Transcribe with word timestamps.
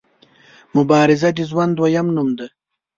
مبارزه 0.75 1.29
د 1.37 1.39
ژوند 1.49 1.71
دویم 1.75 2.07
نوم 2.15 2.29
دی. 2.37 2.47